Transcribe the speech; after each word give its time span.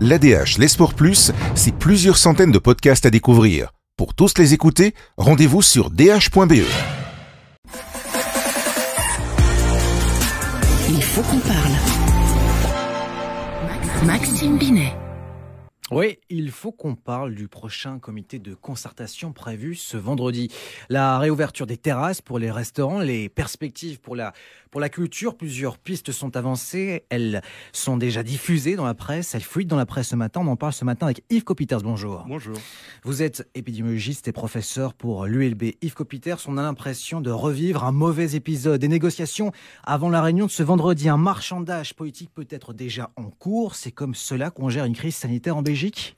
L'ADH, 0.00 0.58
les 0.58 0.68
Sports 0.68 0.94
Plus, 0.94 1.32
c'est 1.54 1.74
plusieurs 1.74 2.16
centaines 2.16 2.52
de 2.52 2.58
podcasts 2.58 3.06
à 3.06 3.10
découvrir. 3.10 3.72
Pour 3.96 4.14
tous 4.14 4.38
les 4.38 4.54
écouter, 4.54 4.94
rendez-vous 5.16 5.62
sur 5.62 5.90
dh.be. 5.90 6.64
Il 10.88 11.02
faut 11.02 11.22
qu'on 11.22 11.38
parle. 11.38 11.72
Maxime 14.04 14.58
Binet. 14.58 14.94
Oui, 15.90 16.18
il 16.30 16.50
faut 16.50 16.72
qu'on 16.72 16.94
parle 16.94 17.34
du 17.34 17.46
prochain 17.46 17.98
comité 17.98 18.38
de 18.38 18.54
concertation 18.54 19.34
prévu 19.34 19.74
ce 19.74 19.98
vendredi. 19.98 20.50
La 20.88 21.18
réouverture 21.18 21.66
des 21.66 21.76
terrasses 21.76 22.22
pour 22.22 22.38
les 22.38 22.50
restaurants, 22.50 23.00
les 23.00 23.28
perspectives 23.28 24.00
pour 24.00 24.16
la, 24.16 24.32
pour 24.70 24.80
la 24.80 24.88
culture, 24.88 25.36
plusieurs 25.36 25.76
pistes 25.76 26.10
sont 26.10 26.38
avancées. 26.38 27.04
Elles 27.10 27.42
sont 27.74 27.98
déjà 27.98 28.22
diffusées 28.22 28.76
dans 28.76 28.86
la 28.86 28.94
presse, 28.94 29.34
elles 29.34 29.42
fuitent 29.42 29.68
dans 29.68 29.76
la 29.76 29.84
presse 29.84 30.08
ce 30.08 30.16
matin. 30.16 30.40
On 30.42 30.46
en 30.46 30.56
parle 30.56 30.72
ce 30.72 30.86
matin 30.86 31.04
avec 31.04 31.22
Yves 31.28 31.44
Copiters. 31.44 31.82
Bonjour. 31.82 32.24
Bonjour. 32.26 32.56
Vous 33.02 33.22
êtes 33.22 33.46
épidémiologiste 33.54 34.26
et 34.26 34.32
professeur 34.32 34.94
pour 34.94 35.26
l'ULB. 35.26 35.74
Yves 35.82 35.94
Copiters, 35.94 36.38
on 36.46 36.56
a 36.56 36.62
l'impression 36.62 37.20
de 37.20 37.30
revivre 37.30 37.84
un 37.84 37.92
mauvais 37.92 38.34
épisode. 38.34 38.80
Des 38.80 38.88
négociations 38.88 39.52
avant 39.84 40.08
la 40.08 40.22
réunion 40.22 40.46
de 40.46 40.50
ce 40.50 40.62
vendredi. 40.62 41.10
Un 41.10 41.18
marchandage 41.18 41.92
politique 41.92 42.30
peut 42.34 42.48
être 42.48 42.72
déjà 42.72 43.10
en 43.16 43.24
cours. 43.24 43.74
C'est 43.74 43.92
comme 43.92 44.14
cela 44.14 44.48
qu'on 44.48 44.70
gère 44.70 44.86
une 44.86 44.96
crise 44.96 45.14
sanitaire 45.14 45.58
en 45.58 45.62
Belgique. 45.62 45.73
Belgique. 45.74 46.14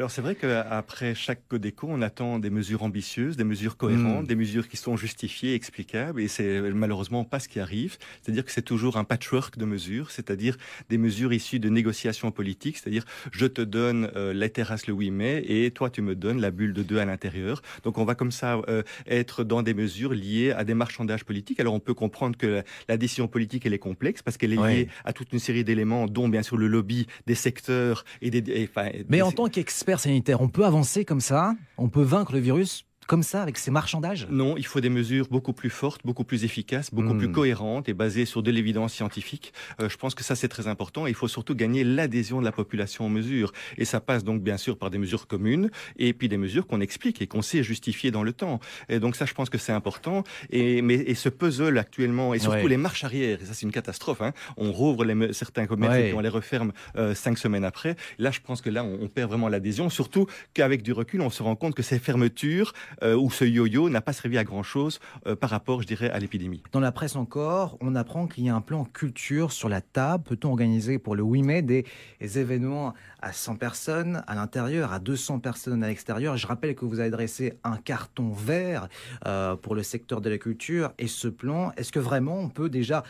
Alors 0.00 0.10
c'est 0.10 0.22
vrai 0.22 0.34
qu'après 0.34 1.14
chaque 1.14 1.46
Codeco, 1.46 1.86
on 1.90 2.00
attend 2.00 2.38
des 2.38 2.48
mesures 2.48 2.84
ambitieuses, 2.84 3.36
des 3.36 3.44
mesures 3.44 3.76
cohérentes, 3.76 4.24
mmh. 4.24 4.28
des 4.28 4.34
mesures 4.34 4.66
qui 4.66 4.78
sont 4.78 4.96
justifiées, 4.96 5.52
explicables, 5.52 6.22
et 6.22 6.26
c'est 6.26 6.58
malheureusement 6.72 7.22
pas 7.24 7.38
ce 7.38 7.48
qui 7.48 7.60
arrive. 7.60 7.98
C'est-à-dire 8.22 8.46
que 8.46 8.50
c'est 8.50 8.62
toujours 8.62 8.96
un 8.96 9.04
patchwork 9.04 9.58
de 9.58 9.66
mesures, 9.66 10.10
c'est-à-dire 10.10 10.56
des 10.88 10.96
mesures 10.96 11.34
issues 11.34 11.58
de 11.58 11.68
négociations 11.68 12.30
politiques, 12.30 12.78
c'est-à-dire 12.78 13.04
je 13.30 13.44
te 13.44 13.60
donne 13.60 14.10
euh, 14.16 14.32
les 14.32 14.48
terrasses 14.48 14.86
le 14.86 14.94
8 14.94 15.10
mai 15.10 15.44
et 15.46 15.70
toi 15.70 15.90
tu 15.90 16.00
me 16.00 16.14
donnes 16.14 16.40
la 16.40 16.50
bulle 16.50 16.72
de 16.72 16.82
2 16.82 16.96
à 16.96 17.04
l'intérieur. 17.04 17.60
Donc 17.84 17.98
on 17.98 18.06
va 18.06 18.14
comme 18.14 18.32
ça 18.32 18.58
euh, 18.68 18.82
être 19.06 19.44
dans 19.44 19.62
des 19.62 19.74
mesures 19.74 20.14
liées 20.14 20.52
à 20.52 20.64
des 20.64 20.72
marchandages 20.72 21.26
politiques. 21.26 21.60
Alors 21.60 21.74
on 21.74 21.78
peut 21.78 21.92
comprendre 21.92 22.38
que 22.38 22.62
la, 22.88 22.96
décision 22.96 23.28
politique 23.28 23.66
elle 23.66 23.74
est 23.74 23.78
complexe 23.78 24.22
parce 24.22 24.38
qu'elle 24.38 24.54
est 24.54 24.66
liée 24.66 24.88
à 25.04 25.12
toute 25.12 25.30
une 25.34 25.40
série 25.40 25.62
d'éléments, 25.62 26.06
dont 26.06 26.30
bien 26.30 26.42
sûr 26.42 26.56
le 26.56 26.68
lobby 26.68 27.06
des 27.26 27.34
secteurs 27.34 28.06
et 28.22 28.30
des. 28.30 28.70
Mais 29.10 29.20
en 29.20 29.32
tant 29.32 29.50
qu'expert 29.50 29.89
on 30.38 30.48
peut 30.48 30.64
avancer 30.64 31.04
comme 31.04 31.20
ça 31.20 31.54
On 31.78 31.88
peut 31.88 32.02
vaincre 32.02 32.32
le 32.32 32.38
virus 32.38 32.84
comme 33.10 33.24
ça 33.24 33.42
avec 33.42 33.58
ces 33.58 33.72
marchandages? 33.72 34.28
Non, 34.30 34.56
il 34.56 34.64
faut 34.64 34.80
des 34.80 34.88
mesures 34.88 35.26
beaucoup 35.28 35.52
plus 35.52 35.68
fortes, 35.68 36.02
beaucoup 36.04 36.22
plus 36.22 36.44
efficaces, 36.44 36.94
beaucoup 36.94 37.16
plus 37.16 37.26
hmm. 37.26 37.32
cohérentes 37.32 37.88
et 37.88 37.92
basées 37.92 38.24
sur 38.24 38.40
de 38.40 38.52
l'évidence 38.52 38.92
scientifique. 38.92 39.52
Euh, 39.80 39.88
je 39.88 39.96
pense 39.96 40.14
que 40.14 40.22
ça 40.22 40.36
c'est 40.36 40.46
très 40.46 40.68
important. 40.68 41.08
il 41.08 41.14
faut 41.14 41.26
surtout 41.26 41.56
gagner 41.56 41.82
l'adhésion 41.82 42.38
de 42.38 42.44
la 42.44 42.52
population 42.52 43.06
aux 43.06 43.08
mesures. 43.08 43.50
Et 43.78 43.84
ça 43.84 43.98
passe 43.98 44.22
donc 44.22 44.42
bien 44.42 44.56
sûr 44.56 44.78
par 44.78 44.90
des 44.90 44.98
mesures 44.98 45.26
communes 45.26 45.72
et 45.96 46.12
puis 46.12 46.28
des 46.28 46.36
mesures 46.36 46.68
qu'on 46.68 46.80
explique 46.80 47.20
et 47.20 47.26
qu'on 47.26 47.42
sait 47.42 47.64
justifier 47.64 48.12
dans 48.12 48.22
le 48.22 48.32
temps. 48.32 48.60
Et 48.88 49.00
donc 49.00 49.16
ça, 49.16 49.24
je 49.24 49.34
pense 49.34 49.50
que 49.50 49.58
c'est 49.58 49.72
important. 49.72 50.22
Et 50.50 50.80
mais 50.80 50.94
et 50.94 51.16
ce 51.16 51.28
puzzle 51.28 51.78
actuellement 51.78 52.32
et 52.32 52.38
surtout 52.38 52.68
les 52.68 52.76
marches 52.76 53.02
arrière, 53.02 53.42
et 53.42 53.44
ça 53.44 53.54
c'est 53.54 53.66
une 53.66 53.72
catastrophe. 53.72 54.22
Hein. 54.22 54.32
On 54.56 54.70
rouvre 54.70 55.04
les, 55.04 55.32
certains 55.32 55.66
commerces 55.66 55.96
et 55.96 56.14
on 56.14 56.20
les 56.20 56.28
referme 56.28 56.70
euh, 56.94 57.16
cinq 57.16 57.38
semaines 57.38 57.64
après. 57.64 57.96
Là, 58.20 58.30
je 58.30 58.38
pense 58.38 58.60
que 58.60 58.70
là, 58.70 58.84
on, 58.84 58.98
on 59.02 59.08
perd 59.08 59.30
vraiment 59.30 59.48
l'adhésion. 59.48 59.90
Surtout 59.90 60.28
qu'avec 60.54 60.84
du 60.84 60.92
recul, 60.92 61.22
on 61.22 61.30
se 61.30 61.42
rend 61.42 61.56
compte 61.56 61.74
que 61.74 61.82
ces 61.82 61.98
fermetures 61.98 62.72
euh, 63.02 63.16
où 63.16 63.30
ce 63.30 63.44
yo-yo 63.44 63.88
n'a 63.88 64.00
pas 64.00 64.12
servi 64.12 64.38
à 64.38 64.44
grand-chose 64.44 65.00
euh, 65.26 65.36
par 65.36 65.50
rapport, 65.50 65.82
je 65.82 65.86
dirais, 65.86 66.10
à 66.10 66.18
l'épidémie. 66.18 66.62
Dans 66.72 66.80
la 66.80 66.92
presse 66.92 67.16
encore, 67.16 67.76
on 67.80 67.94
apprend 67.94 68.26
qu'il 68.26 68.44
y 68.44 68.48
a 68.48 68.54
un 68.54 68.60
plan 68.60 68.84
culture 68.84 69.52
sur 69.52 69.68
la 69.68 69.80
table. 69.80 70.24
Peut-on 70.24 70.50
organiser 70.50 70.98
pour 70.98 71.14
le 71.14 71.22
8 71.22 71.42
mai 71.42 71.62
des, 71.62 71.84
événements 72.20 72.94
à 73.20 73.32
100 73.32 73.56
personnes 73.56 74.22
à 74.26 74.34
l'intérieur, 74.34 74.92
à 74.92 74.98
200 74.98 75.40
personnes 75.40 75.82
à 75.82 75.88
l'extérieur? 75.88 76.36
Je 76.36 76.46
rappelle 76.46 76.74
que 76.74 76.84
vous 76.84 77.00
avez 77.00 77.10
dressé 77.10 77.54
un 77.64 77.76
carton 77.76 78.30
vert 78.30 78.88
euh, 79.26 79.56
pour 79.56 79.74
le 79.74 79.82
secteur 79.82 80.20
de 80.20 80.30
la 80.30 80.38
culture. 80.38 80.92
Et 80.98 81.08
ce 81.08 81.28
plan, 81.28 81.72
est-ce 81.76 81.92
que 81.92 81.98
vraiment 81.98 82.38
on 82.38 82.48
peut 82.48 82.68
déjà 82.68 83.02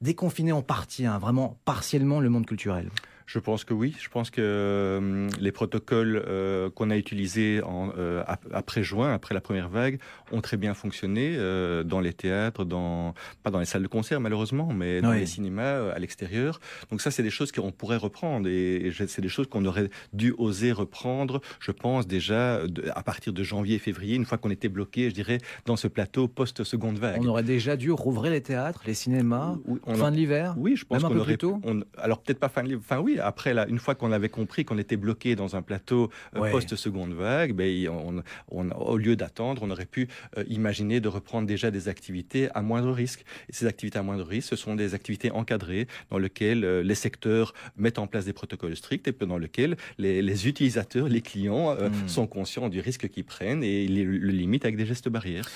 déconfiner 0.00 0.52
en 0.52 0.62
partie, 0.62 1.06
hein, 1.06 1.18
vraiment 1.18 1.58
partiellement 1.64 2.20
le 2.20 2.28
monde 2.28 2.46
culturel? 2.46 2.90
Je 3.26 3.38
pense 3.38 3.64
que 3.64 3.72
oui. 3.72 3.94
Je 3.98 4.08
pense 4.08 4.30
que 4.30 4.40
euh, 4.42 5.28
les 5.40 5.52
protocoles 5.52 6.22
euh, 6.26 6.70
qu'on 6.70 6.90
a 6.90 6.96
utilisés 6.96 7.62
en, 7.62 7.90
euh, 7.96 8.22
après 8.52 8.82
juin, 8.82 9.12
après 9.12 9.34
la 9.34 9.40
première 9.40 9.68
vague, 9.68 9.98
ont 10.30 10.40
très 10.40 10.56
bien 10.56 10.74
fonctionné 10.74 11.36
dans 11.84 12.00
les 12.00 12.12
théâtres, 12.12 12.64
dans 12.64 13.14
pas 13.42 13.50
dans 13.50 13.58
les 13.58 13.64
salles 13.64 13.82
de 13.82 13.88
concert 13.88 14.20
malheureusement, 14.20 14.72
mais 14.72 15.00
dans 15.00 15.12
les 15.12 15.26
cinémas 15.26 15.92
à 15.92 15.98
l'extérieur. 15.98 16.60
Donc 16.90 17.00
ça, 17.00 17.10
c'est 17.10 17.22
des 17.22 17.30
choses 17.30 17.52
qu'on 17.52 17.72
pourrait 17.72 17.96
reprendre 17.96 18.48
et, 18.48 18.92
c'est 19.06 19.20
des 19.20 19.28
choses 19.28 19.46
qu'on 19.48 19.64
aurait 19.64 19.90
dû 20.12 20.34
oser 20.38 20.72
reprendre. 20.72 21.40
Je 21.60 21.72
pense 21.72 22.06
déjà 22.06 22.60
à 22.94 23.02
partir 23.02 23.32
de 23.32 23.42
janvier, 23.42 23.78
février, 23.78 24.16
une 24.16 24.24
fois 24.24 24.38
qu'on 24.38 24.50
était 24.50 24.68
bloqué, 24.68 25.10
je 25.10 25.14
dirais, 25.14 25.38
dans 25.66 25.76
ce 25.76 25.88
plateau 25.88 26.28
post 26.28 26.64
seconde 26.64 26.98
vague. 26.98 27.20
On 27.20 27.26
aurait 27.26 27.42
déjà 27.42 27.76
dû 27.76 27.90
rouvrir 27.90 28.32
les 28.32 28.42
théâtres, 28.42 28.82
les 28.86 28.94
cinémas, 28.94 29.56
fin 29.86 30.10
de 30.10 30.16
l'hiver. 30.16 30.54
Oui, 30.56 30.76
je 30.76 30.84
pense 30.84 31.02
qu'on 31.02 31.16
aurait. 31.16 31.34
Plus 31.34 31.38
tôt 31.38 31.60
alors 31.98 32.20
peut-être 32.20 32.38
pas 32.38 32.48
fin 32.48 32.62
de 32.62 32.68
l'hiver. 32.68 32.82
Enfin 32.84 33.00
oui 33.00 33.13
après, 33.18 33.54
là, 33.54 33.66
une 33.68 33.78
fois 33.78 33.94
qu'on 33.94 34.12
avait 34.12 34.28
compris 34.28 34.64
qu'on 34.64 34.78
était 34.78 34.96
bloqué 34.96 35.36
dans 35.36 35.56
un 35.56 35.62
plateau 35.62 36.10
euh, 36.36 36.50
post-seconde 36.50 37.12
vague, 37.12 37.52
ben, 37.52 37.88
on, 37.88 38.70
au 38.70 38.96
lieu 38.96 39.16
d'attendre, 39.16 39.62
on 39.62 39.70
aurait 39.70 39.86
pu 39.86 40.08
euh, 40.38 40.44
imaginer 40.48 41.00
de 41.00 41.08
reprendre 41.08 41.46
déjà 41.46 41.70
des 41.70 41.88
activités 41.88 42.48
à 42.54 42.62
moindre 42.62 42.92
risque. 42.92 43.24
Et 43.48 43.52
ces 43.52 43.66
activités 43.66 43.98
à 43.98 44.02
moindre 44.02 44.24
risque, 44.24 44.48
ce 44.48 44.56
sont 44.56 44.74
des 44.74 44.94
activités 44.94 45.30
encadrées 45.30 45.86
dans 46.10 46.18
lesquelles 46.18 46.64
euh, 46.64 46.82
les 46.82 46.94
secteurs 46.94 47.54
mettent 47.76 47.98
en 47.98 48.06
place 48.06 48.24
des 48.24 48.32
protocoles 48.32 48.76
stricts 48.76 49.08
et 49.08 49.12
dans 49.26 49.38
lesquels 49.38 49.76
les, 49.98 50.48
utilisateurs, 50.48 51.08
les 51.08 51.20
clients 51.20 51.74
hmm. 51.74 52.08
sont 52.08 52.26
conscients 52.26 52.68
du 52.68 52.80
risque 52.80 53.08
qu'ils 53.08 53.24
prennent 53.24 53.62
et 53.62 53.86
le 53.86 54.30
limitent 54.30 54.64
avec 54.64 54.76
des 54.76 54.86
gestes 54.86 55.08
barrières. 55.08 55.48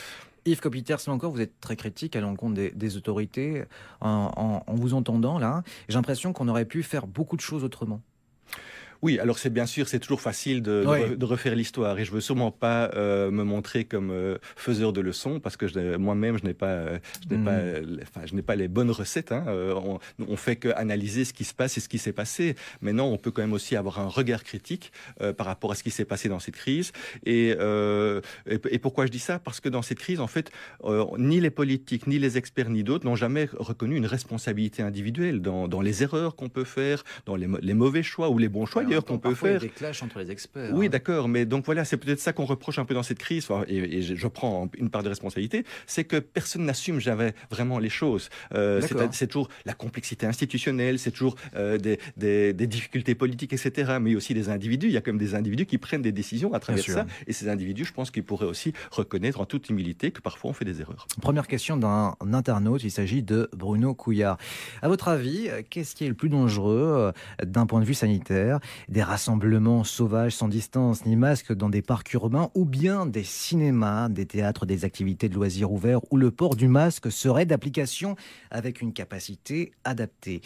Yves 0.45 0.61
Copiter, 0.61 0.97
c'est 0.99 1.11
encore, 1.11 1.33
vous 1.33 1.41
êtes 1.41 1.61
très 1.61 1.77
critique 1.77 2.17
à 2.17 2.21
l'encontre 2.21 2.55
des, 2.55 2.97
autorités 2.97 3.65
en, 4.01 4.63
en, 4.67 4.75
vous 4.75 4.95
entendant 4.95 5.39
là. 5.39 5.63
J'ai 5.89 5.97
l'impression 5.97 6.33
qu'on 6.33 6.49
aurait 6.49 6.65
pu 6.65 6.83
faire 6.83 7.07
beaucoup 7.07 7.37
de 7.37 7.41
choses 7.41 7.65
autrement. 7.65 8.01
Oui, 9.01 9.19
alors 9.21 9.39
c'est 9.39 9.51
bien 9.51 9.67
sûr, 9.67 9.87
c'est 9.87 10.01
toujours 10.01 10.21
facile 10.21 10.61
de, 10.61 11.15
de, 11.15 11.25
refaire 11.25 11.55
l'histoire 11.55 11.99
et 11.99 12.05
je 12.05 12.11
veux 12.11 12.21
sûrement 12.21 12.51
pas 12.51 12.91
euh, 12.95 13.31
me 13.31 13.45
montrer 13.45 13.85
comme 13.85 14.11
euh, 14.11 14.39
faiseur 14.57 14.93
de 14.93 15.01
leçons 15.01 15.39
parce 15.39 15.57
que 15.57 15.97
moi-même 15.97 16.37
je 16.39 16.45
n'ai 16.45 16.55
pas, 16.55 16.67
euh, 16.67 16.99
je 17.23 17.35
n'ai 17.35 17.45
pas, 17.45 17.59
hmm. 17.59 18.01
enfin, 18.03 18.27
je 18.27 18.35
n'ai 18.35 18.43
pas 18.43 18.57
les 18.57 18.67
bonnes 18.67 18.91
recettes. 18.91 19.31
Hein. 19.31 19.45
on, 19.49 19.99
on 20.27 20.37
fait 20.37 20.57
que 20.57 20.69
analyser 20.71 21.25
ce 21.25 21.33
qui 21.33 21.45
se 21.45 21.55
passe 21.55 21.77
et 21.77 21.81
ce 21.81 21.89
qui 21.89 21.99
s'est 21.99 22.13
passé. 22.13 22.57
Maintenant, 22.81 23.07
on 23.07 23.19
peut 23.19 23.31
quand 23.31 23.43
même 23.43 23.53
aussi 23.53 23.77
avoir 23.77 24.01
un 24.01 24.09
regard 24.09 24.43
critique 24.43 24.93
par 25.37 25.47
rapport 25.47 25.73
à 25.73 25.75
ce 25.75 25.83
qui 25.83 25.91
s'est 25.91 26.05
passé 26.05 26.29
dans 26.29 26.41
cette 26.41 26.57
crise. 26.57 26.93
Et, 27.25 27.51
et, 27.51 28.59
et, 28.71 28.79
pourquoi 28.79 29.07
je 29.07 29.11
dis 29.11 29.19
ça? 29.19 29.39
Parce 29.39 29.61
que 29.61 29.69
dans 29.69 29.83
cette 29.83 29.99
crise, 29.99 30.21
en 30.21 30.27
fait, 30.27 30.51
ni 31.19 31.41
les 31.41 31.51
politiques, 31.51 32.07
ni 32.07 32.19
les 32.19 32.37
experts, 32.39 32.71
ni 32.71 32.83
d'autres 32.83 33.07
n'ont 33.07 33.17
jamais 33.17 33.49
reconnu 33.57 33.97
une 33.97 34.07
responsabilité 34.07 34.83
individuelle 34.83 35.41
dans, 35.41 35.69
dans 35.69 35.81
les 35.81 36.03
erreurs 36.03 36.35
qu'on 36.35 36.49
peut 36.49 36.65
faire, 36.65 37.05
dans 37.27 37.37
les, 37.37 37.49
les 37.61 37.75
mauvais 37.75 38.03
choix 38.03 38.31
ou 38.31 38.39
les 38.39 38.49
bons 38.49 38.67
choix 38.67 38.85
qu'on 39.05 39.19
peut 39.19 39.35
faire. 39.35 39.51
Il 39.51 39.55
y 39.55 39.57
a 39.57 39.61
des 39.61 39.69
clashs 39.69 40.03
entre 40.03 40.19
les 40.19 40.31
experts. 40.31 40.71
Oui, 40.75 40.87
hein. 40.87 40.89
d'accord, 40.91 41.29
mais 41.29 41.45
donc 41.45 41.65
voilà, 41.65 41.85
c'est 41.85 41.97
peut-être 41.97 42.21
ça 42.21 42.33
qu'on 42.33 42.45
reproche 42.45 42.79
un 42.79 42.85
peu 42.85 42.95
dans 42.95 43.03
cette 43.03 43.19
crise, 43.19 43.49
et, 43.69 44.03
je, 44.03 44.27
prends 44.29 44.69
une 44.77 44.91
part 44.91 45.03
de 45.03 45.09
responsabilité, 45.09 45.65
c'est 45.87 46.05
que 46.05 46.17
personne 46.17 46.65
n'assume 46.65 47.01
jamais 47.01 47.35
vraiment 47.51 47.79
les 47.79 47.89
choses. 47.89 48.29
Euh, 48.55 48.81
c'est 49.13 49.27
toujours 49.27 49.49
la 49.65 49.75
complexité 49.75 50.27
institutionnelle, 50.27 50.99
c'est 50.99 51.11
toujours 51.11 51.37
euh, 51.57 51.79
des, 51.79 52.53
difficultés 52.53 53.15
politiques, 53.15 53.53
etc. 53.53 53.99
Mais 54.01 54.15
aussi 54.15 54.35
des 54.35 54.49
individus. 54.49 54.89
Il 54.89 54.93
y 54.93 54.97
a 54.97 55.01
quand 55.01 55.13
même 55.13 55.19
des 55.19 55.35
individus 55.35 55.67
qui 55.67 55.79
prennent 55.79 56.03
des 56.03 56.13
décisions 56.13 56.53
à 56.53 56.61
travers 56.61 56.85
ça. 56.85 57.07
Et 57.27 57.33
ces 57.33 57.49
individus, 57.49 57.85
je 57.85 57.93
pense 57.93 58.11
qu'ils 58.11 58.25
pourraient 58.25 58.47
aussi 58.47 58.73
reconnaître 58.91 59.41
en 59.41 59.47
toute 59.47 59.69
humilité 59.71 60.11
que 60.11 60.21
parfois 60.21 60.51
on 60.51 60.53
fait 60.53 60.65
des 60.65 60.81
erreurs. 60.81 61.07
Première 61.21 61.47
question 61.47 61.77
d'un 61.77 62.15
internaute, 62.33 62.85
il 62.85 62.91
s'agit 62.91 63.23
de 63.23 63.49
Bruno 63.57 63.95
Couillard. 63.95 64.39
À 64.83 64.89
votre 64.89 65.09
avis, 65.09 65.49
qu'est-ce 65.71 65.95
qui 65.95 66.05
est 66.05 66.09
le 66.09 66.15
plus 66.15 66.29
dangereux 66.29 67.13
euh, 67.39 67.45
d'un 67.45 67.67
point 67.67 67.81
de 67.81 67.85
vue 67.85 67.95
sanitaire? 67.95 68.61
Des 68.89 69.03
rassemblements 69.03 69.85
sauvages 69.85 70.35
sans 70.35 70.49
distance 70.49 71.05
ni 71.07 71.17
masque 71.17 71.53
dans 71.53 71.69
des 71.69 71.83
parcs 71.83 72.13
urbains 72.15 72.51
ou 72.55 72.65
bien 72.65 73.07
des 73.07 73.25
cinémas, 73.25 74.09
des 74.09 74.27
théâtres, 74.27 74.67
des 74.67 74.85
activités 74.85 75.29
de 75.29 75.35
loisirs 75.35 75.71
ouverts 75.71 76.01
où 76.11 76.17
le 76.17 76.31
port 76.31 76.57
du 76.57 76.69
masque 76.69 77.11
serait 77.11 77.47
d'application 77.47 78.17
avec 78.51 78.81
une 78.81 78.93
capacité 78.93 79.73
adaptée. 79.85 80.41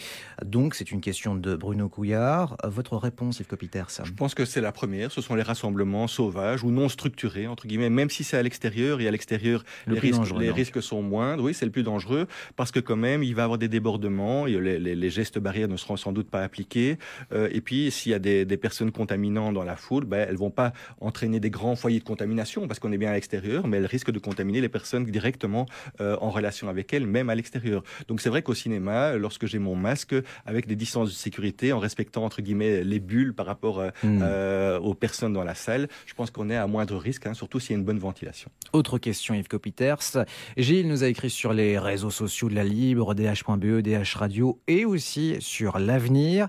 Donc 0.45 0.75
c'est 0.75 0.91
une 0.91 1.01
question 1.01 1.35
de 1.35 1.57
Bruno 1.57 1.89
Couillard. 1.89 2.57
Votre 2.65 2.97
réponse, 2.97 3.41
Yves 3.41 3.47
Copiters 3.47 3.89
Je 4.05 4.13
pense 4.13 4.35
que 4.35 4.45
c'est 4.45 4.61
la 4.61 4.73
première. 4.73 5.11
Ce 5.11 5.21
sont 5.21 5.35
les 5.35 5.43
rassemblements 5.43 6.07
sauvages 6.07 6.65
ou 6.65 6.71
non 6.71 6.89
structurés, 6.89 7.47
entre 7.47 7.67
guillemets, 7.67 7.91
même 7.91 8.11
si 8.11 8.25
c'est 8.25 8.37
à 8.37 8.43
l'extérieur 8.43 9.01
et 9.01 9.09
à 9.09 9.11
l'extérieur, 9.11 9.65
les, 9.87 9.99
risques, 9.99 10.21
les 10.39 10.51
risques, 10.51 10.83
sont 10.83 11.03
moindres. 11.03 11.43
Oui, 11.45 11.55
c'est 11.55 11.65
le 11.65 11.73
plus 11.73 11.83
dangereux 11.83 12.27
parce 12.57 12.71
que 12.71 12.81
quand 12.81 12.97
même, 12.97 13.23
il 13.23 13.35
va 13.35 13.43
y 13.43 13.45
avoir 13.45 13.59
des 13.59 13.69
débordements, 13.69 14.47
les, 14.47 14.79
les, 14.79 15.11
gestes 15.11 15.39
barrières 15.39 15.69
ne 15.69 15.77
seront 15.77 15.97
sans 15.97 16.13
doute 16.13 16.31
pas 16.31 16.43
appliqués. 16.43 16.99
Euh, 17.33 17.49
et 17.53 17.61
puis, 17.61 17.91
s'il 17.91 18.13
y 18.13 18.15
a 18.15 18.19
des, 18.23 18.45
des, 18.45 18.57
personnes 18.57 18.93
contaminantes 18.93 19.55
dans 19.55 19.65
la 19.65 19.77
foule, 19.77 20.05
ben, 20.05 20.27
elles 20.29 20.37
vont 20.37 20.51
pas 20.51 20.73
entraîner 21.01 21.41
des 21.41 21.51
grands 21.51 21.77
foyers 21.77 21.99
de 21.99 22.05
contamination 22.05 22.67
parce 22.67 22.79
qu'on 22.81 22.93
est 22.93 22.99
bien 22.99 23.11
à 23.11 23.15
l'extérieur, 23.15 23.67
mais 23.67 23.77
elles 23.79 23.87
risquent 23.87 24.11
de 24.11 24.19
contaminer 24.19 24.61
les 24.61 24.69
personnes 24.69 25.05
directement 25.05 25.67
euh, 26.01 26.17
en 26.21 26.31
relation 26.31 26.69
avec 26.69 26.93
elles, 26.93 27.07
même 27.07 27.29
à 27.31 27.35
l'extérieur. 27.35 27.83
Donc 28.09 28.21
c'est 28.21 28.29
vrai 28.29 28.43
qu'au 28.43 28.55
cinéma, 28.55 29.17
lorsque 29.17 29.47
j'ai 29.47 29.59
mon 29.59 29.77
masque, 29.77 30.15
avec 30.47 30.67
des 30.67 30.77
distances 30.77 31.09
de 31.09 31.15
sécurité, 31.15 31.73
en 31.73 31.79
respectant 31.79 32.25
entre 32.25 32.43
guillemets 32.43 32.85
les 32.85 33.01
bulles 33.01 33.35
par 33.35 33.47
rapport 33.47 33.81
euh, 33.81 33.91
hmm. 34.03 34.21
euh, 34.23 34.79
aux 34.79 34.95
personnes 34.95 35.33
dans 35.33 35.45
la 35.45 35.55
salle, 35.55 35.89
je 36.07 36.15
pense 36.15 36.31
qu'on 36.31 36.51
est 36.51 36.57
à 36.57 36.67
moindre 36.67 36.97
risque, 36.97 37.27
hein, 37.27 37.35
surtout 37.35 37.61
s'il 37.61 37.73
y 37.73 37.75
a 37.75 37.79
une 37.79 37.85
bonne 37.85 37.99
ventilation. 37.99 38.51
Autre 38.73 38.99
question, 38.99 39.35
Yves 39.35 39.49
Copiters. 39.49 40.25
Gilles 40.57 40.89
nous 40.89 41.05
a 41.05 41.09
écrit 41.09 41.31
sur 41.31 41.53
les 41.53 41.79
réseaux 41.79 42.11
sociaux 42.11 42.49
de 42.49 42.55
la 42.55 42.65
Libre, 42.65 43.15
DH.be, 43.15 43.83
DH 43.83 44.15
Radio 44.17 44.61
et 44.69 44.85
aussi 44.85 45.37
sur 45.41 45.79
l'avenir. 45.79 46.49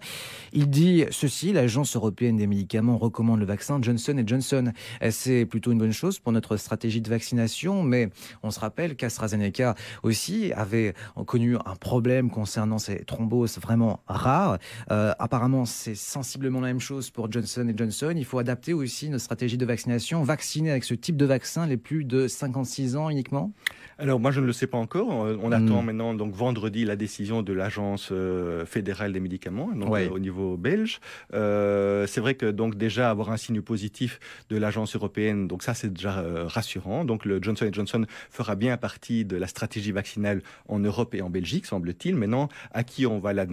Il 0.52 0.70
dit 0.70 1.06
ceci, 1.12 1.54
l'Agence 1.64 1.96
européenne 1.96 2.36
des 2.36 2.46
médicaments 2.46 2.98
recommande 2.98 3.40
le 3.40 3.46
vaccin 3.46 3.82
Johnson 3.82 4.22
Johnson. 4.26 4.74
C'est 5.12 5.46
plutôt 5.46 5.72
une 5.72 5.78
bonne 5.78 5.94
chose 5.94 6.20
pour 6.20 6.34
notre 6.34 6.58
stratégie 6.58 7.00
de 7.00 7.10
vaccination, 7.10 7.84
mais 7.84 8.10
on 8.44 8.52
se 8.52 8.60
rappelle 8.60 8.98
qu'AstraZeneca 8.98 9.74
aussi 10.04 10.52
avait 10.58 10.94
connu 11.26 11.56
un 11.56 11.76
problème 11.80 12.30
concernant 12.30 12.80
ces 12.80 13.06
thromboses 13.06 13.60
vraiment 13.60 14.02
rares. 14.08 14.58
Euh, 14.92 15.14
apparemment, 15.20 15.64
c'est 15.64 15.96
sensiblement 15.96 16.60
la 16.60 16.68
même 16.68 16.82
chose 16.82 17.10
pour 17.12 17.32
Johnson 17.32 17.72
Johnson. 17.74 18.14
Il 18.18 18.26
faut 18.26 18.40
adapter 18.40 18.74
aussi 18.74 19.10
notre 19.10 19.24
stratégie 19.24 19.58
de 19.58 19.66
vaccination, 19.66 20.22
vacciner 20.22 20.70
avec 20.70 20.84
ce 20.84 20.96
type 20.96 21.16
de 21.16 21.26
vaccin 21.26 21.66
les 21.66 21.78
plus 21.78 22.04
de 22.04 22.28
56 22.28 22.98
ans 22.98 23.10
uniquement 23.10 23.54
Alors 24.00 24.20
moi, 24.20 24.32
je 24.32 24.40
ne 24.40 24.46
le 24.46 24.54
sais 24.54 24.68
pas 24.68 24.78
encore. 24.78 25.10
On 25.10 25.50
hmm. 25.50 25.54
attend 25.54 25.82
maintenant 25.82 26.14
donc 26.14 26.34
vendredi 26.34 26.86
la 26.86 26.96
décision 26.96 27.42
de 27.42 27.54
l'agence 27.54 28.10
euh, 28.12 28.66
fédérale 28.66 29.14
des 29.14 29.20
médicaments, 29.20 29.72
donc 29.74 29.96
euh, 29.96 30.10
au 30.10 30.20
niveau 30.20 30.58
belge. 30.58 31.00
c'est 31.32 32.20
vrai 32.20 32.36
que 32.36 32.52
donc 32.52 32.76
déjà 32.76 33.10
avoir 33.10 33.32
un 33.32 33.38
signe 33.38 33.62
positif 33.62 34.20
de 34.50 34.58
l'agence 34.58 34.96
européenne, 34.96 35.48
donc 35.48 35.64
ça 35.64 35.74
c'est 35.74 35.92
déjà 35.94 36.24
rassurant. 36.46 37.06
Donc 37.06 37.26
le 37.26 37.42
Johnson 37.42 37.70
Johnson 37.72 38.06
fera 38.30 38.56
bien 38.56 38.78
partie 38.78 39.26
de 39.26 39.38
la 39.38 39.48
stratégie 39.48 39.92
vaccinale 39.92 40.42
en 40.68 40.80
Europe 40.80 41.14
et 41.16 41.22
en 41.22 41.30
Belgique, 41.30 41.66
semble-t-il. 41.66 42.16
Maintenant, 42.16 42.50
à 42.72 42.84
qui 42.84 43.06
on 43.06 43.20
va 43.20 43.34
la, 43.34 43.46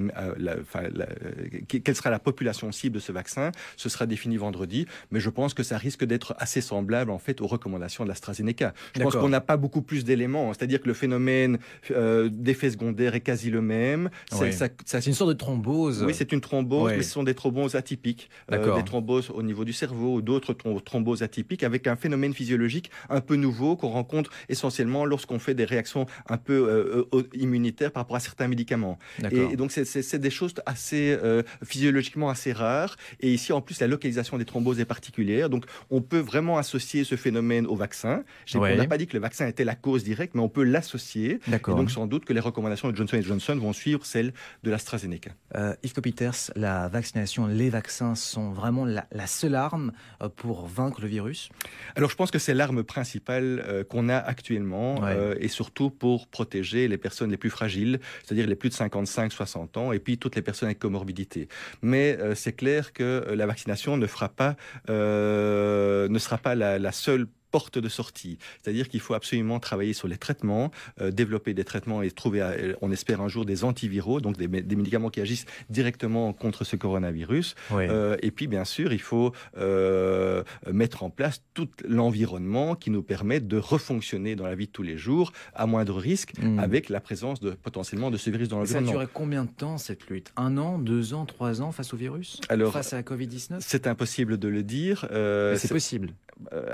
quelle 1.68 1.96
sera 1.96 2.10
la 2.10 2.18
population 2.18 2.72
cible 2.72 2.96
de 2.96 3.00
ce 3.00 3.12
vaccin 3.12 3.52
Ce 3.76 3.88
sera 3.88 4.06
défini 4.06 4.36
vendredi, 4.36 4.86
mais 5.10 5.20
je 5.20 5.30
pense 5.30 5.54
que 5.54 5.62
ça 5.62 5.78
risque 5.78 6.04
d'être 6.04 6.34
assez 6.38 6.60
semblable 6.60 7.10
en 7.10 7.18
fait 7.18 7.40
aux 7.40 7.46
recommandations 7.46 8.04
de 8.04 8.08
l'AstraZeneca. 8.08 8.72
Je 8.96 9.02
pense 9.02 9.16
qu'on 9.16 9.28
n'a 9.28 9.40
pas 9.40 9.56
beaucoup 9.56 9.82
plus 9.82 10.04
d'éléments, 10.04 10.29
c'est-à-dire 10.52 10.80
que 10.80 10.88
le 10.88 10.94
phénomène 10.94 11.58
euh, 11.90 12.28
d'effet 12.30 12.70
secondaire 12.70 13.14
est 13.14 13.20
quasi 13.20 13.50
le 13.50 13.60
même. 13.60 14.10
C'est 14.30 15.06
une 15.06 15.14
sorte 15.14 15.30
de 15.30 15.34
thrombose. 15.36 16.02
Oui, 16.04 16.14
c'est 16.14 16.32
une 16.32 16.40
thrombose, 16.40 16.92
mais 16.96 17.02
ce 17.02 17.12
sont 17.12 17.22
des 17.22 17.34
thromboses 17.34 17.74
atypiques, 17.74 18.30
euh, 18.52 18.76
des 18.76 18.84
thromboses 18.84 19.30
au 19.30 19.42
niveau 19.42 19.64
du 19.64 19.72
cerveau 19.72 20.16
ou 20.16 20.22
d'autres 20.22 20.54
thromboses 20.84 21.22
atypiques 21.22 21.62
avec 21.62 21.86
un 21.86 21.96
phénomène 21.96 22.34
physiologique 22.34 22.90
un 23.08 23.20
peu 23.20 23.36
nouveau 23.36 23.76
qu'on 23.76 23.88
rencontre 23.88 24.30
essentiellement 24.48 25.04
lorsqu'on 25.04 25.38
fait 25.38 25.54
des 25.54 25.64
réactions 25.64 26.06
un 26.28 26.36
peu 26.36 26.52
euh, 26.52 27.04
euh, 27.14 27.22
immunitaires 27.34 27.92
par 27.92 28.02
rapport 28.02 28.16
à 28.16 28.20
certains 28.20 28.48
médicaments. 28.48 28.98
Et, 29.30 29.56
donc 29.56 29.72
c'est 29.72 30.18
des 30.18 30.30
choses 30.30 30.54
assez 30.66 31.16
euh, 31.22 31.42
physiologiquement 31.64 32.30
assez 32.30 32.52
rares. 32.52 32.96
Et 33.20 33.32
ici 33.32 33.52
en 33.52 33.60
plus 33.60 33.80
la 33.80 33.86
localisation 33.86 34.38
des 34.38 34.44
thromboses 34.44 34.80
est 34.80 34.84
particulière. 34.84 35.50
Donc 35.50 35.64
on 35.90 36.00
peut 36.00 36.18
vraiment 36.18 36.58
associer 36.58 37.04
ce 37.04 37.16
phénomène 37.16 37.66
au 37.66 37.76
vaccin. 37.76 38.22
On 38.54 38.60
n'a 38.60 38.86
pas 38.86 38.98
dit 38.98 39.06
que 39.06 39.14
le 39.14 39.20
vaccin 39.20 39.46
était 39.46 39.64
la 39.64 39.74
cause 39.74 40.04
directe, 40.04 40.19
mais 40.34 40.40
on 40.40 40.48
peut 40.48 40.64
l'associer. 40.64 41.40
Donc 41.66 41.90
sans 41.90 42.06
doute 42.06 42.24
que 42.24 42.32
les 42.32 42.40
recommandations 42.40 42.90
de 42.90 42.96
Johnson 42.96 43.20
Johnson 43.20 43.56
vont 43.56 43.72
suivre 43.72 44.04
celles 44.04 44.32
de 44.62 44.70
l'AstraZeneca. 44.70 45.30
Euh, 45.56 45.74
Yves 45.82 45.94
Peters, 46.00 46.50
la 46.56 46.88
vaccination, 46.88 47.46
les 47.46 47.70
vaccins 47.70 48.14
sont 48.14 48.50
vraiment 48.50 48.84
la, 48.84 49.06
la 49.12 49.26
seule 49.26 49.54
arme 49.54 49.92
pour 50.36 50.66
vaincre 50.66 51.00
le 51.00 51.08
virus? 51.08 51.50
Alors 51.96 52.10
je 52.10 52.16
pense 52.16 52.30
que 52.30 52.38
c'est 52.38 52.54
l'arme 52.54 52.82
principale 52.82 53.84
qu'on 53.88 54.08
a 54.08 54.16
actuellement 54.16 55.00
euh, 55.04 55.34
et 55.38 55.48
surtout 55.48 55.90
pour 55.90 56.28
protéger 56.28 56.88
les 56.88 56.98
personnes 56.98 57.30
les 57.30 57.36
plus 57.36 57.50
fragiles, 57.50 58.00
c'est-à-dire 58.24 58.46
les 58.46 58.56
plus 58.56 58.70
de 58.70 58.74
55-60 58.74 59.78
ans 59.78 59.92
et 59.92 59.98
puis 59.98 60.18
toutes 60.18 60.36
les 60.36 60.42
personnes 60.42 60.68
avec 60.68 60.78
comorbidité. 60.78 61.48
Mais 61.82 62.16
euh, 62.18 62.34
c'est 62.34 62.52
clair 62.52 62.92
que 62.92 63.02
euh, 63.02 63.36
la 63.36 63.46
vaccination 63.46 63.96
ne 63.96 64.06
fera 64.06 64.28
pas, 64.28 64.56
ne 64.88 66.18
sera 66.18 66.38
pas 66.38 66.54
la, 66.54 66.78
la 66.78 66.92
seule 66.92 67.26
porte 67.50 67.78
de 67.78 67.88
sortie. 67.88 68.38
C'est-à-dire 68.62 68.88
qu'il 68.88 69.00
faut 69.00 69.14
absolument 69.14 69.60
travailler 69.60 69.92
sur 69.92 70.08
les 70.08 70.16
traitements, 70.16 70.70
euh, 71.00 71.10
développer 71.10 71.54
des 71.54 71.64
traitements 71.64 72.02
et 72.02 72.10
trouver, 72.10 72.40
euh, 72.42 72.74
on 72.80 72.90
espère 72.90 73.20
un 73.20 73.28
jour, 73.28 73.44
des 73.44 73.64
antiviraux, 73.64 74.20
donc 74.20 74.36
des, 74.36 74.48
des 74.48 74.76
médicaments 74.76 75.10
qui 75.10 75.20
agissent 75.20 75.46
directement 75.68 76.32
contre 76.32 76.64
ce 76.64 76.76
coronavirus. 76.76 77.54
Euh, 77.72 78.16
et 78.22 78.30
puis, 78.30 78.46
bien 78.46 78.64
sûr, 78.64 78.92
il 78.92 79.00
faut 79.00 79.32
euh, 79.56 80.42
mettre 80.70 81.02
en 81.02 81.10
place 81.10 81.42
tout 81.54 81.68
l'environnement 81.86 82.74
qui 82.74 82.90
nous 82.90 83.02
permet 83.02 83.40
de 83.40 83.58
refonctionner 83.58 84.36
dans 84.36 84.46
la 84.46 84.54
vie 84.54 84.66
de 84.66 84.72
tous 84.72 84.82
les 84.82 84.96
jours 84.96 85.32
à 85.54 85.66
moindre 85.66 85.96
risque 85.98 86.32
hmm. 86.40 86.58
avec 86.58 86.88
la 86.88 87.00
présence 87.00 87.40
de 87.40 87.50
potentiellement 87.50 88.10
de 88.10 88.16
ce 88.16 88.30
virus 88.30 88.48
dans 88.48 88.58
l'environnement. 88.58 88.92
Ça 88.92 88.96
a 88.96 88.98
duré 88.98 89.10
combien 89.12 89.44
de 89.44 89.50
temps 89.50 89.78
cette 89.78 90.08
lutte? 90.08 90.32
Un 90.36 90.56
an, 90.58 90.78
deux 90.78 91.14
ans, 91.14 91.26
trois 91.26 91.62
ans 91.62 91.72
face 91.72 91.92
au 91.94 91.96
virus? 91.96 92.40
Alors, 92.48 92.72
Face 92.72 92.92
à 92.92 92.96
la 92.96 93.02
Covid-19 93.02 93.58
C'est 93.60 93.86
impossible 93.86 94.38
de 94.38 94.48
le 94.48 94.62
dire. 94.62 95.06
Euh, 95.10 95.56
c'est 95.56 95.68
possible. 95.68 96.10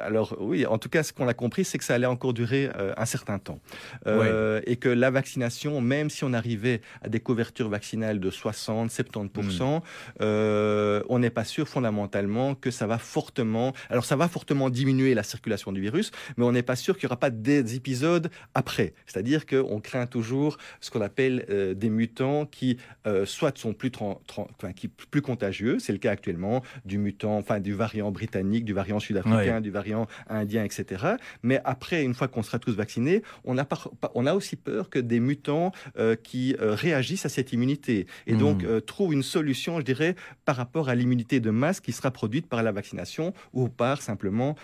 Alors 0.02 0.36
oui, 0.40 0.66
en 0.66 0.78
tout 0.78 0.88
cas, 0.88 1.02
ce 1.02 1.12
qu'on 1.12 1.28
a 1.28 1.34
compris, 1.34 1.64
c'est 1.64 1.78
que 1.78 1.84
ça 1.84 1.94
allait 1.94 2.06
encore 2.06 2.32
durer 2.32 2.70
euh, 2.76 2.92
un 2.96 3.06
certain 3.06 3.38
temps. 3.38 3.58
Euh, 4.06 4.60
et 4.66 4.76
que 4.76 4.88
la 4.88 5.10
vaccination, 5.10 5.80
même 5.80 6.10
si 6.10 6.24
on 6.24 6.32
arrivait 6.32 6.80
à 7.02 7.08
des 7.08 7.20
couvertures 7.20 7.68
vaccinales 7.68 8.20
de 8.20 8.30
60, 8.30 8.90
70%, 8.90 9.78
hmm. 9.78 9.80
euh, 10.20 11.02
on 11.08 11.18
n'est 11.18 11.30
pas 11.30 11.44
sûr 11.44 11.68
fondamentalement 11.68 12.54
que 12.54 12.70
ça 12.70 12.86
va 12.86 12.98
fortement... 12.98 13.72
Alors 13.90 14.04
ça 14.04 14.16
va 14.16 14.28
fortement 14.28 14.70
diminuer 14.70 15.14
la 15.14 15.22
circulation 15.22 15.72
du 15.72 15.80
virus, 15.80 16.10
mais 16.36 16.44
on 16.44 16.52
n'est 16.52 16.62
pas 16.62 16.76
sûr 16.76 16.96
qu'il 16.96 17.06
n'y 17.06 17.10
aura 17.10 17.20
pas 17.20 17.30
des 17.30 17.74
épisodes 17.74 18.30
après. 18.54 18.94
C'est-à-dire 19.06 19.46
qu'on 19.46 19.80
craint 19.80 20.06
toujours 20.06 20.58
ce 20.80 20.90
qu'on 20.90 21.00
appelle 21.00 21.74
des 21.76 21.90
mutants 21.90 22.46
qui 22.46 22.78
soit 23.24 23.56
sont 23.58 23.72
plus, 23.72 23.90
enfin, 24.00 24.72
qui, 24.74 24.88
plus 24.88 25.22
contagieux, 25.22 25.78
c'est 25.78 25.92
le 25.92 25.98
cas 25.98 26.10
actuellement 26.10 26.62
du 26.84 26.98
mutant, 26.98 27.36
enfin 27.36 27.60
du 27.60 27.72
variant 27.72 28.10
britannique, 28.10 28.64
du 28.64 28.72
variant 28.72 28.98
sud-africain, 28.98 29.55
du 29.60 29.70
variant 29.70 30.06
indien, 30.28 30.64
etc. 30.64 31.16
Mais 31.42 31.60
après, 31.64 32.02
une 32.02 32.14
fois 32.14 32.28
qu'on 32.28 32.42
sera 32.42 32.58
tous 32.58 32.74
vaccinés, 32.74 33.22
on 33.44 33.58
a, 33.58 33.66
on 34.14 34.26
a 34.26 34.34
aussi 34.34 34.56
peur 34.56 34.90
que 34.90 34.98
des 34.98 35.20
mutants 35.20 35.72
euh, 35.98 36.16
qui 36.16 36.54
euh, 36.60 36.74
réagissent 36.74 37.26
à 37.26 37.28
cette 37.28 37.52
immunité 37.52 38.06
et 38.26 38.34
hmm. 38.34 38.38
donc 38.38 38.64
euh, 38.64 38.80
trouvent 38.80 39.12
une 39.12 39.22
solution, 39.22 39.78
je 39.78 39.84
dirais, 39.84 40.16
par 40.44 40.56
rapport 40.56 40.88
à 40.88 40.94
l'immunité 40.94 41.40
de 41.40 41.50
masse 41.50 41.80
qui 41.80 41.92
sera 41.92 42.10
produite 42.10 42.46
par 42.46 42.62
la 42.62 42.72
vaccination 42.72 43.32
ou 43.52 43.68
par 43.68 44.02
simplement 44.02 44.56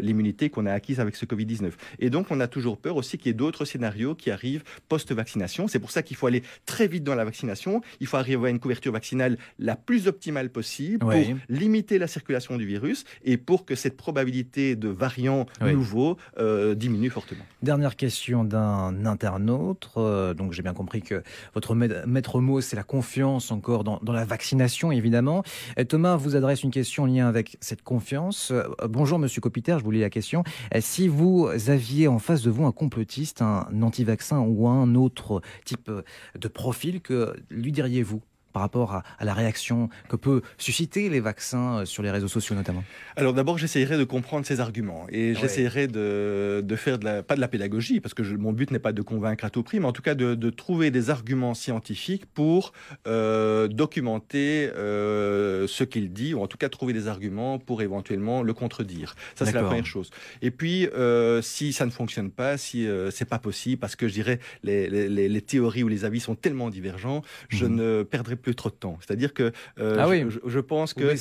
l'immunité 0.00 0.50
qu'on 0.50 0.66
a 0.66 0.72
acquise 0.72 1.00
avec 1.00 1.16
ce 1.16 1.24
Covid-19. 1.24 1.72
Et 1.98 2.10
donc, 2.10 2.26
on 2.30 2.40
a 2.40 2.48
toujours 2.48 2.78
peur 2.78 2.96
aussi 2.96 3.18
qu'il 3.18 3.28
y 3.28 3.30
ait 3.30 3.34
d'autres 3.34 3.64
scénarios 3.64 4.14
qui 4.14 4.30
arrivent 4.30 4.62
post-vaccination. 4.88 5.68
C'est 5.68 5.78
pour 5.78 5.90
ça 5.90 6.02
qu'il 6.02 6.16
faut 6.16 6.26
aller 6.26 6.42
très 6.66 6.86
vite 6.86 7.04
dans 7.04 7.14
la 7.14 7.24
vaccination. 7.24 7.80
Il 8.00 8.06
faut 8.06 8.16
arriver 8.16 8.48
à 8.48 8.50
une 8.50 8.60
couverture 8.60 8.92
vaccinale 8.92 9.38
la 9.58 9.76
plus 9.76 10.08
optimale 10.08 10.50
possible 10.50 10.98
pour 10.98 11.12
limiter 11.48 11.98
la 11.98 12.06
circulation 12.06 12.56
du 12.56 12.66
virus 12.66 12.77
et 13.24 13.36
pour 13.36 13.64
que 13.64 13.74
cette 13.74 13.96
probabilité 13.96 14.76
de 14.76 14.88
variants 14.88 15.46
nouveaux 15.60 16.16
euh, 16.38 16.74
diminue 16.74 17.10
fortement. 17.10 17.44
Dernière 17.62 17.96
question 17.96 18.44
d'un 18.44 19.04
internaute. 19.06 19.90
Euh, 19.96 20.34
donc 20.34 20.52
j'ai 20.52 20.62
bien 20.62 20.74
compris 20.74 21.02
que 21.02 21.22
votre 21.54 21.74
maître 21.74 22.40
mot, 22.40 22.60
c'est 22.60 22.76
la 22.76 22.82
confiance 22.82 23.50
encore 23.50 23.84
dans, 23.84 24.00
la 24.12 24.24
vaccination, 24.24 24.92
évidemment. 24.92 25.42
Et 25.76 25.84
Thomas 25.84 26.16
vous 26.16 26.36
adresse 26.36 26.62
une 26.62 26.70
question 26.70 27.06
lien 27.06 27.28
avec 27.28 27.56
cette 27.60 27.82
confiance. 27.82 28.50
Euh, 28.50 28.64
bonjour 28.88 29.18
Monsieur 29.18 29.40
Copiter, 29.40 29.76
je 29.78 29.84
vous 29.84 29.90
lis 29.90 30.00
la 30.00 30.10
question. 30.10 30.44
Si 30.80 31.08
vous 31.08 31.48
aviez 31.68 32.08
en 32.08 32.18
face 32.18 32.42
de 32.42 32.50
vous 32.50 32.64
un 32.64 32.72
complotiste, 32.72 33.42
un 33.42 33.66
anti-vaccin 33.82 34.38
ou 34.40 34.68
un 34.68 34.94
autre 34.94 35.40
type 35.64 35.90
de 36.38 36.48
profil, 36.48 37.00
que 37.00 37.34
lui 37.50 37.72
diriez-vous? 37.72 38.22
Par 38.52 38.62
rapport 38.62 38.94
à, 38.94 39.02
la 39.20 39.34
réaction 39.34 39.88
que 40.08 40.16
peut 40.16 40.42
susciter 40.56 41.08
les 41.08 41.20
vaccins 41.20 41.78
euh, 41.78 41.84
sur 41.84 42.02
les 42.02 42.10
réseaux 42.10 42.28
sociaux 42.28 42.54
notamment 42.54 42.84
Alors 43.16 43.32
d'abord, 43.32 43.58
j'essayerai 43.58 43.98
de 43.98 44.04
comprendre 44.04 44.46
ces 44.46 44.60
arguments 44.60 45.06
et 45.10 45.34
j'essayerai 45.34 45.86
de, 45.86 46.62
de, 46.64 46.76
faire 46.76 46.98
de 46.98 47.04
la, 47.04 47.22
pas 47.22 47.36
de 47.36 47.40
la 47.40 47.48
pédagogie 47.48 48.00
parce 48.00 48.14
que 48.14 48.22
mon 48.36 48.52
but 48.52 48.70
n'est 48.70 48.78
pas 48.78 48.92
de 48.92 49.02
convaincre 49.02 49.44
à 49.44 49.50
tout 49.50 49.62
prix, 49.62 49.80
mais 49.80 49.86
en 49.86 49.92
tout 49.92 50.02
cas 50.02 50.14
de, 50.14 50.34
de 50.34 50.50
trouver 50.50 50.90
des 50.90 51.10
arguments 51.10 51.54
scientifiques 51.54 52.26
pour 52.26 52.72
euh, 53.06 53.68
documenter 53.68 54.70
euh, 54.74 55.66
ce 55.66 55.84
qu'il 55.84 56.12
dit 56.12 56.34
ou 56.34 56.42
en 56.42 56.46
tout 56.46 56.58
cas 56.58 56.68
trouver 56.68 56.92
des 56.92 57.08
arguments 57.08 57.58
pour 57.58 57.82
éventuellement 57.82 58.42
le 58.42 58.54
contredire. 58.54 59.14
Ça 59.34 59.46
c'est 59.46 59.52
la 59.52 59.62
première 59.62 59.86
chose. 59.86 60.10
Et 60.42 60.50
puis 60.50 60.86
euh, 60.88 61.42
si 61.42 61.72
ça 61.72 61.86
ne 61.86 61.90
fonctionne 61.90 62.30
pas, 62.30 62.56
si 62.56 62.86
c'est 63.10 63.28
pas 63.28 63.38
possible 63.38 63.80
parce 63.80 63.96
que 63.96 64.08
je 64.08 64.14
dirais 64.14 64.40
les, 64.62 64.88
les, 64.88 65.28
les, 65.28 65.40
théories 65.42 65.82
ou 65.82 65.88
les 65.88 66.04
avis 66.04 66.20
sont 66.20 66.34
tellement 66.34 66.70
divergents, 66.70 67.22
je 67.48 67.66
mhm. 67.66 67.76
ne 67.76 68.02
perdrai 68.02 68.36
plus 68.40 68.54
trop 68.54 68.70
de 68.70 68.74
temps. 68.74 68.98
C'est-à-dire 69.00 69.34
que 69.34 69.52
euh, 69.78 69.96
ah 69.98 70.08
oui. 70.08 70.24
je, 70.44 70.60
pense 70.60 70.94
que 70.94 71.14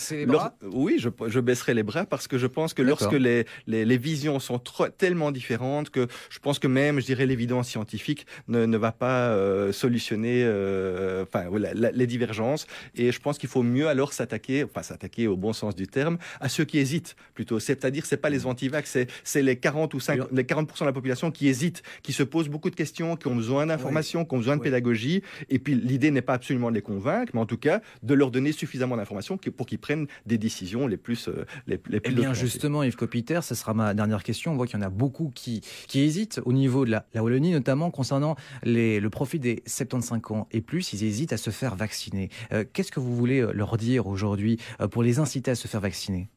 oui, 0.63 0.97
je, 0.99 1.09
je, 1.27 1.39
baisserai 1.39 1.73
les 1.73 1.83
bras 1.83 2.05
parce 2.05 2.27
que 2.27 2.37
je 2.37 2.47
pense 2.47 2.73
que 2.73 2.81
lorsque 2.81 3.13
les, 3.13 3.45
les, 3.67 3.97
visions 3.97 4.39
sont 4.39 4.61
tellement 4.97 5.31
différentes 5.31 5.89
que 5.89 6.07
je 6.29 6.39
pense 6.39 6.59
que 6.59 6.67
même, 6.67 6.99
je 6.99 7.05
dirais, 7.05 7.25
l'évidence 7.25 7.67
scientifique 7.67 8.25
ne, 8.47 8.65
ne, 8.65 8.77
va 8.77 8.91
pas 8.91 9.29
euh, 9.29 9.71
solutionner 9.71 10.43
euh, 10.45 11.23
enfin, 11.23 11.45
les 11.73 12.07
divergences. 12.07 12.67
Et 12.95 13.11
je 13.11 13.19
pense 13.19 13.37
qu'il 13.37 13.49
faut 13.49 13.63
mieux 13.63 13.87
alors 13.87 14.13
s'attaquer, 14.13 14.63
enfin 14.63 14.83
s'attaquer 14.83 15.27
au 15.27 15.35
bon 15.35 15.53
sens 15.53 15.75
du 15.75 15.87
terme, 15.87 16.17
à 16.39 16.49
ceux 16.49 16.65
qui 16.65 16.79
hésitent 16.79 17.15
plutôt. 17.33 17.59
C'est-à-dire, 17.59 18.05
c'est 18.05 18.17
pas 18.17 18.29
les 18.29 18.45
anti-vax, 18.45 18.97
c'est 19.23 19.41
les 19.41 19.57
40 19.57 19.93
ou 19.93 19.99
50, 19.99 20.29
les 20.31 20.43
40% 20.43 20.79
de 20.81 20.85
la 20.85 20.93
population 20.93 21.31
qui 21.31 21.47
hésitent, 21.47 21.83
qui 22.03 22.13
se 22.13 22.23
posent 22.23 22.49
beaucoup 22.49 22.69
de 22.69 22.75
questions, 22.75 23.15
qui 23.15 23.27
ont 23.27 23.35
besoin 23.35 23.65
d'informations, 23.65 24.25
qui 24.25 24.35
ont 24.35 24.37
besoin 24.37 24.57
de 24.57 24.61
pédagogie. 24.61 25.23
Et 25.49 25.59
puis 25.59 25.75
l'idée 25.75 26.11
n'est 26.11 26.21
pas 26.21 26.33
absolument 26.33 26.69
de 26.69 26.75
les 26.75 26.81
convaincre, 26.81 27.06
mais 27.33 27.39
en 27.39 27.45
tout 27.45 27.57
cas 27.57 27.81
de 28.03 28.13
leur 28.13 28.31
donner 28.31 28.51
suffisamment 28.51 28.97
d'informations 28.97 29.37
pour 29.37 29.65
qu'ils 29.65 29.79
prennent 29.79 30.07
des 30.25 30.37
décisions 30.37 30.87
les 30.87 30.97
plus 30.97 31.27
euh, 31.27 31.45
les, 31.67 31.79
les 31.89 31.99
plus. 31.99 32.11
Eh 32.11 32.15
bien 32.15 32.33
justement, 32.33 32.83
Yves 32.83 32.95
Copiter, 32.95 33.39
ce 33.41 33.55
sera 33.55 33.73
ma 33.73 33.93
dernière 33.93 34.23
question. 34.23 34.53
On 34.53 34.55
voit 34.55 34.67
qu'il 34.67 34.79
y 34.79 34.83
en 34.83 34.85
a 34.85 34.89
beaucoup 34.89 35.31
qui 35.33 35.61
qui 35.87 36.01
hésitent 36.01 36.41
au 36.45 36.53
niveau 36.53 36.85
de 36.85 36.91
la, 36.91 37.05
la 37.13 37.23
Wallonie, 37.23 37.51
notamment 37.51 37.91
concernant 37.91 38.35
les, 38.63 38.99
le 38.99 39.09
profit 39.09 39.39
des 39.39 39.63
75 39.65 40.21
ans 40.31 40.47
et 40.51 40.61
plus. 40.61 40.93
Ils 40.93 41.03
hésitent 41.03 41.33
à 41.33 41.37
se 41.37 41.49
faire 41.49 41.75
vacciner. 41.75 42.29
Euh, 42.51 42.63
qu'est-ce 42.71 42.91
que 42.91 42.99
vous 42.99 43.15
voulez 43.15 43.39
euh, 43.39 43.51
leur 43.53 43.77
dire 43.77 44.07
aujourd'hui 44.07 44.59
pour 44.91 45.03
les 45.03 45.19
inciter 45.19 45.51
à 45.51 45.55
se 45.55 45.67
faire 45.67 45.81
vacciner? 45.81 46.27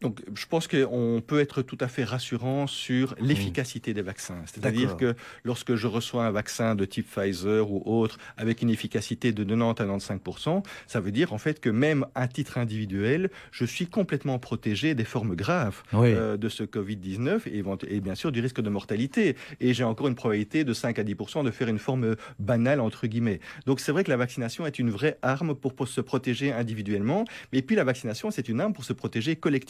Donc, 0.00 0.20
je 0.34 0.46
pense 0.46 0.68
qu'on 0.68 1.22
peut 1.26 1.40
être 1.40 1.62
tout 1.62 1.78
à 1.80 1.88
fait 1.88 2.04
rassurant 2.04 2.66
sur 2.66 3.14
l'efficacité 3.18 3.94
des 3.94 4.02
vaccins. 4.02 4.42
C'est-à-dire 4.46 4.96
que 4.96 5.14
lorsque 5.44 5.74
je 5.74 5.86
reçois 5.86 6.26
un 6.26 6.30
vaccin 6.30 6.74
de 6.74 6.84
type 6.84 7.06
Pfizer 7.10 7.70
ou 7.70 7.82
autre 7.84 8.18
avec 8.36 8.62
une 8.62 8.70
efficacité 8.70 9.32
de 9.32 9.44
90 9.44 9.80
à 9.80 9.86
95% 9.86 10.62
ça 10.86 11.00
veut 11.00 11.12
dire 11.12 11.32
en 11.32 11.38
fait 11.38 11.60
que 11.60 11.70
même 11.70 12.06
à 12.14 12.28
titre 12.28 12.58
individuel, 12.58 13.30
je 13.50 13.64
suis 13.64 13.86
complètement 13.86 14.38
protégé 14.38 14.94
des 14.94 15.04
formes 15.04 15.34
graves 15.34 15.82
euh, 15.94 16.36
de 16.36 16.48
ce 16.48 16.62
Covid-19 16.62 17.42
et, 17.46 17.62
et, 17.94 18.00
bien 18.00 18.14
sûr 18.14 18.32
du 18.32 18.40
risque 18.40 18.60
de 18.60 18.70
mortalité. 18.70 19.36
Et 19.60 19.74
j'ai 19.74 19.84
encore 19.84 20.08
une 20.08 20.14
probabilité 20.14 20.64
de 20.64 20.72
5 20.72 20.98
à 20.98 21.04
10% 21.04 21.44
de 21.44 21.50
faire 21.50 21.68
une 21.68 21.78
forme 21.78 22.16
banale, 22.38 22.80
entre 22.80 23.06
guillemets. 23.06 23.40
Donc, 23.66 23.80
c'est 23.80 23.92
vrai 23.92 24.04
que 24.04 24.10
la 24.10 24.16
vaccination 24.16 24.66
est 24.66 24.78
une 24.78 24.90
vraie 24.90 25.18
arme 25.22 25.54
pour, 25.54 25.74
pour 25.74 25.88
se 25.88 26.00
protéger 26.00 26.52
individuellement. 26.52 27.24
Mais 27.52 27.62
puis, 27.62 27.76
la 27.76 27.84
vaccination, 27.84 28.30
c'est 28.30 28.48
une 28.48 28.60
arme 28.60 28.72
pour 28.72 28.84
se 28.84 28.92
protéger 28.92 29.36
collectivement 29.36 29.65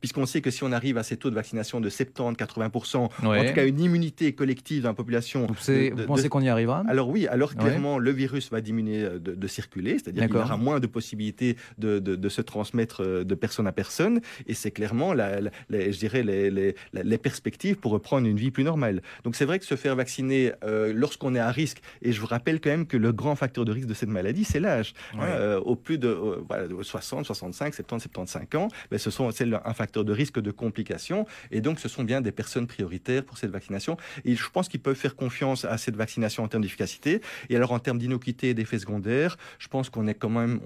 puisqu'on 0.00 0.26
sait 0.26 0.40
que 0.40 0.50
si 0.50 0.64
on 0.64 0.72
arrive 0.72 0.98
à 0.98 1.02
ces 1.02 1.16
taux 1.16 1.30
de 1.30 1.34
vaccination 1.34 1.80
de 1.80 1.90
70-80%, 1.90 2.96
en 2.96 3.08
tout 3.08 3.54
cas 3.54 3.66
une 3.66 3.80
immunité 3.80 4.32
collective 4.32 4.82
dans 4.82 4.90
la 4.90 4.94
population. 4.94 5.46
Vous, 5.46 6.04
pensez 6.06 6.28
qu'on 6.28 6.40
y 6.40 6.48
arrivera? 6.48 6.84
Alors 6.88 7.08
oui, 7.08 7.26
alors 7.26 7.54
clairement, 7.54 7.98
le 7.98 8.10
virus 8.10 8.50
va 8.50 8.60
diminuer 8.60 9.04
euh, 9.04 9.18
de, 9.18 9.48
circuler, 9.48 9.98
c'est-à-dire 9.98 10.26
qu'il 10.26 10.36
y 10.36 10.38
aura 10.38 10.56
moins 10.56 10.80
de 10.80 10.86
possibilités 10.86 11.56
de, 11.78 12.28
se 12.28 12.42
transmettre 12.42 13.02
euh, 13.02 13.24
de 13.24 13.34
personne 13.34 13.66
à 13.66 13.72
personne, 13.72 14.20
et 14.46 14.54
c'est 14.54 14.70
clairement, 14.70 15.14
la, 15.14 15.40
je 15.70 15.98
dirais, 15.98 16.22
les, 16.22 17.18
perspectives 17.18 17.76
pour 17.76 17.92
reprendre 17.92 18.26
une 18.26 18.36
vie 18.36 18.50
plus 18.50 18.64
normale. 18.64 19.02
Donc 19.24 19.34
c'est 19.34 19.44
vrai 19.44 19.58
que 19.58 19.64
se 19.64 19.74
faire 19.74 19.96
vacciner 19.96 20.52
euh, 20.62 20.92
lorsqu'on 20.94 21.34
est 21.34 21.40
à 21.40 21.50
risque, 21.50 21.80
et 22.02 22.12
je 22.12 22.20
vous 22.20 22.26
rappelle 22.26 22.60
quand 22.60 22.70
même 22.70 22.86
que 22.86 22.96
le 22.96 23.12
grand 23.12 23.34
facteur 23.34 23.64
de 23.64 23.72
risque 23.72 23.88
de 23.88 23.94
cette 23.94 24.08
maladie, 24.08 24.44
c'est 24.44 24.60
l'âge. 24.60 24.94
Hein, 25.18 25.56
au 25.64 25.76
plus 25.76 25.98
de 25.98 26.16
60, 26.82 27.26
65, 27.26 27.74
70, 27.74 28.08
75 28.12 28.60
ans, 28.60 28.68
ben, 28.90 28.98
ce 28.98 29.10
sont, 29.10 29.27
un 29.64 29.74
facteur 29.74 30.04
de 30.04 30.12
risque 30.12 30.40
de 30.40 30.50
complications. 30.50 31.26
Et 31.50 31.60
donc, 31.60 31.80
ce 31.80 31.88
sont 31.88 32.04
bien 32.04 32.20
des 32.20 32.32
personnes 32.32 32.66
prioritaires 32.66 33.24
pour 33.24 33.38
cette 33.38 33.50
vaccination. 33.50 33.96
Et 34.24 34.34
je 34.34 34.50
pense 34.50 34.68
qu'ils 34.68 34.80
peuvent 34.80 34.96
faire 34.96 35.16
confiance 35.16 35.64
à 35.64 35.78
cette 35.78 35.96
vaccination 35.96 36.44
en 36.44 36.48
termes 36.48 36.62
d'efficacité. 36.62 37.20
Et 37.48 37.56
alors, 37.56 37.72
en 37.72 37.78
termes 37.78 37.98
d'innocuité 37.98 38.50
et 38.50 38.54
d'effets 38.54 38.78
secondaires, 38.78 39.36
je 39.58 39.68
pense 39.68 39.90
qu'on 39.90 40.06
est 40.06 40.14
quand 40.14 40.30
même, 40.30 40.60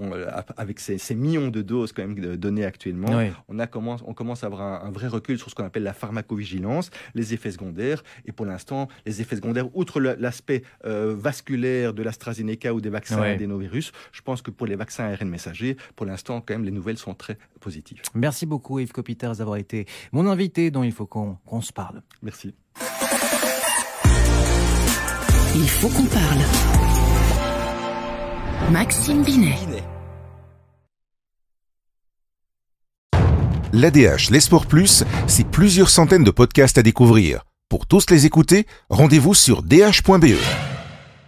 avec 0.56 0.80
ces, 0.80 0.98
millions 1.14 1.48
de 1.48 1.62
doses 1.62 1.92
quand 1.92 2.06
même 2.06 2.36
données 2.36 2.64
actuellement, 2.64 3.22
on, 3.48 3.58
a 3.58 3.66
commence, 3.66 4.02
on 4.06 4.14
commence 4.14 4.44
à 4.44 4.46
avoir 4.46 4.84
un, 4.84 4.90
vrai 4.90 5.08
recul 5.08 5.38
sur 5.38 5.50
ce 5.50 5.54
qu'on 5.54 5.64
appelle 5.64 5.82
la 5.82 5.94
pharmacovigilance, 5.94 6.90
les 7.14 7.34
effets 7.34 7.50
secondaires. 7.50 8.02
Et 8.26 8.32
pour 8.32 8.46
l'instant, 8.46 8.88
les 9.06 9.20
effets 9.20 9.36
secondaires, 9.36 9.74
outre 9.74 10.00
l'aspect 10.00 10.62
euh, 10.84 11.14
vasculaire 11.16 11.94
de 11.94 12.02
l'AstraZeneca 12.02 12.74
ou 12.74 12.80
des 12.80 12.90
vaccins 12.90 13.20
ouais. 13.20 13.32
adénovirus, 13.32 13.92
je 14.12 14.22
pense 14.22 14.42
que 14.42 14.50
pour 14.50 14.66
les 14.66 14.76
vaccins 14.76 15.04
ARN 15.04 15.28
messagers, 15.28 15.76
pour 15.96 16.06
l'instant, 16.06 16.40
quand 16.40 16.54
même, 16.54 16.64
les 16.64 16.70
nouvelles 16.70 16.98
sont 16.98 17.14
très 17.14 17.38
positives. 17.60 18.02
Merci 18.14 18.46
beaucoup. 18.46 18.51
Yves 18.80 18.92
Copiters 18.92 19.36
d'avoir 19.36 19.56
été 19.56 19.86
mon 20.12 20.26
invité 20.26 20.70
dont 20.70 20.82
il 20.82 20.92
faut 20.92 21.06
qu'on 21.06 21.60
se 21.60 21.72
parle. 21.72 22.02
Merci. 22.22 22.54
Il 25.54 25.68
faut 25.68 25.88
qu'on 25.88 26.06
parle. 26.06 26.40
Maxime 28.70 29.22
Binet. 29.22 29.58
L'ADH, 33.74 34.30
les 34.30 34.40
Sports 34.40 34.66
Plus, 34.66 35.04
c'est 35.26 35.46
plusieurs 35.46 35.88
centaines 35.88 36.24
de 36.24 36.30
podcasts 36.30 36.76
à 36.76 36.82
découvrir. 36.82 37.44
Pour 37.68 37.86
tous 37.86 38.10
les 38.10 38.26
écouter, 38.26 38.66
rendez-vous 38.90 39.32
sur 39.32 39.62
dh.be. 39.62 40.71